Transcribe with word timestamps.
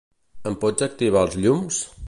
Ens 0.51 0.57
pots 0.63 0.87
activar 0.87 1.25
els 1.27 1.39
llums? 1.45 1.83